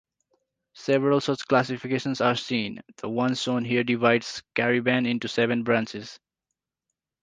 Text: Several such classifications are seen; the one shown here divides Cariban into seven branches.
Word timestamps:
Several 0.73 1.21
such 1.21 1.47
classifications 1.47 2.21
are 2.21 2.33
seen; 2.35 2.81
the 2.97 3.07
one 3.07 3.35
shown 3.35 3.63
here 3.63 3.83
divides 3.83 4.41
Cariban 4.55 5.05
into 5.05 5.27
seven 5.27 5.61
branches. 5.63 6.19